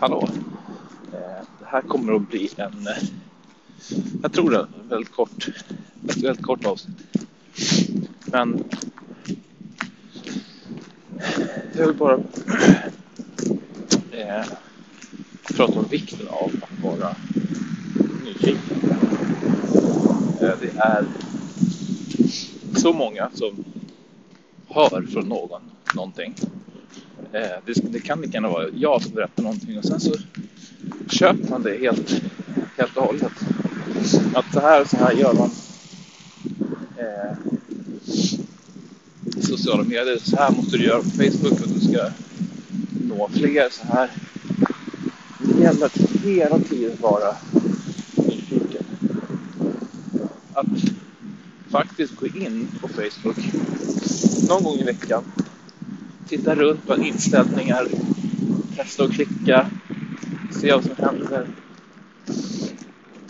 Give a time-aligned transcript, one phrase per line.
[0.00, 0.28] Hallå.
[1.12, 3.02] Eh, det här kommer att bli en, eh,
[4.22, 5.48] jag tror det, väldigt kort,
[6.08, 6.98] ett väldigt kort avsnitt.
[8.24, 8.64] Men
[11.76, 12.14] jag vill bara
[14.12, 14.44] eh,
[15.56, 17.16] prata om vikten av att vara
[18.24, 18.80] nyfiken.
[20.40, 21.06] Eh, Det är
[22.76, 23.64] så många som
[24.68, 25.62] hör från någon
[25.94, 26.34] någonting.
[27.34, 30.14] Eh, det, det kan lika gärna vara jag som berättar någonting och sen så
[31.10, 32.22] köper man det helt,
[32.76, 33.32] helt och hållet.
[34.34, 35.50] Att så här så här gör man
[36.98, 37.36] eh,
[39.36, 40.18] i sociala medier.
[40.18, 42.10] Så här måste du göra på Facebook för att du ska
[43.08, 44.10] nå fler så här.
[45.38, 47.36] Det gäller att hela tiden vara
[48.14, 48.84] nyfiken.
[50.52, 50.66] Att
[51.70, 53.38] faktiskt gå in på Facebook
[54.48, 55.24] någon gång i veckan.
[56.32, 57.88] Titta runt på inställningar.
[58.76, 59.70] Testa att klicka.
[60.50, 61.46] Se vad som händer.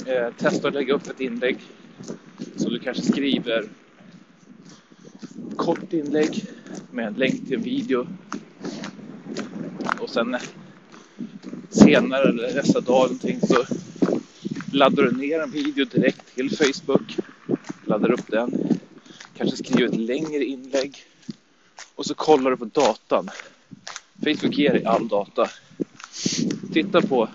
[0.07, 1.59] Eh, testa att lägga upp ett inlägg.
[2.57, 3.65] Så du kanske skriver
[5.57, 6.45] kort inlägg
[6.91, 8.07] med en länk till en video.
[10.01, 10.37] Och sen
[11.71, 13.65] senare eller nästa dag någonting så
[14.73, 17.17] laddar du ner en video direkt till Facebook.
[17.85, 18.79] Laddar upp den.
[19.37, 21.07] Kanske skriver ett längre inlägg.
[22.03, 23.31] Och så kollar du på datan.
[24.25, 25.51] Facebook ger dig all data.
[26.73, 27.29] Titta på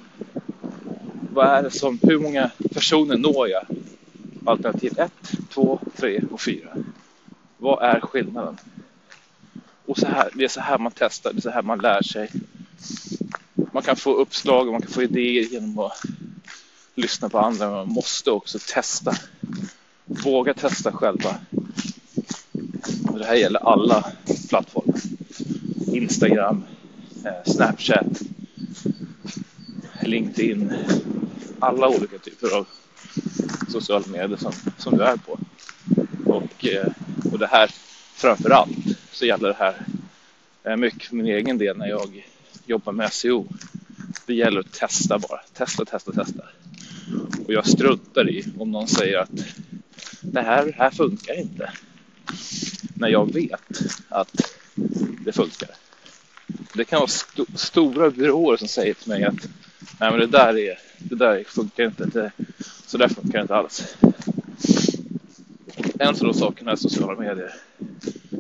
[1.34, 3.66] vad är det som, hur många personer når jag?
[4.46, 5.12] Alternativ 1,
[5.50, 6.70] 2, 3 och 4.
[7.58, 8.58] Vad är skillnaden?
[9.86, 12.02] Och så här, det är så här man testar, det är så här man lär
[12.02, 12.32] sig.
[13.72, 16.02] Man kan få uppslag och man kan få idéer genom att
[16.96, 19.14] lyssna på andra, men man måste också testa.
[20.06, 21.36] Våga testa själva.
[23.12, 24.12] Och det här gäller alla
[24.50, 24.96] plattformar.
[25.88, 26.64] Instagram,
[27.26, 28.22] eh, Snapchat,
[30.02, 30.74] LinkedIn,
[31.60, 32.68] alla olika typer av
[33.68, 35.40] sociala medier som, som du är på.
[36.26, 36.88] Och, eh,
[37.32, 37.72] och det här
[38.16, 38.78] framför allt
[39.12, 39.76] så gäller det här
[40.64, 42.26] eh, mycket för min egen del när jag
[42.66, 43.48] jobbar med SEO.
[44.26, 45.40] Det gäller att testa bara.
[45.54, 46.44] Testa, testa, testa.
[47.48, 49.46] Och jag struntar i om någon säger att
[50.22, 51.72] det här, här funkar inte.
[53.00, 54.54] När jag vet att
[55.26, 55.70] det funkar.
[56.74, 59.48] Det kan vara st stora byråer som säger till mig att
[60.00, 62.06] nej men det där, är, det där funkar inte.
[62.06, 62.32] Det,
[62.86, 63.98] så där funkar det inte alls.
[66.00, 67.54] En av de sakerna är sociala medier.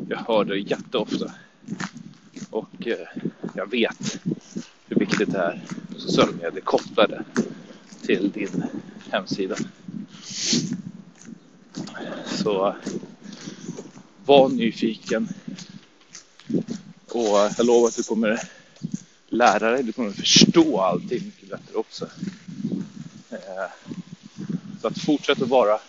[0.09, 1.31] Jag hör det jätteofta.
[2.49, 3.07] Och eh,
[3.53, 4.19] jag vet
[4.87, 7.23] hur viktigt det är med sociala medier kopplade
[8.01, 8.63] till din
[9.11, 9.55] hemsida.
[12.25, 12.75] Så
[14.27, 15.29] var nyfiken.
[17.07, 18.39] Och eh, jag lovar att du kommer
[19.27, 22.09] lära dig, du kommer förstå allting mycket bättre också.
[23.29, 23.71] Eh,
[24.81, 25.79] så att fortsätt att vara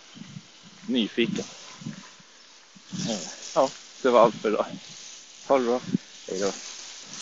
[0.87, 1.45] nyfiken.
[3.09, 3.69] Eh, ja,
[4.01, 4.65] det var allt för idag.
[5.47, 5.81] Ha det bra.
[6.27, 6.51] Hej då.